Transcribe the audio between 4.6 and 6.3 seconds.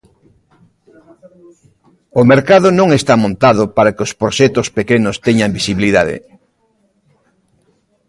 pequenos teñan visibilidade.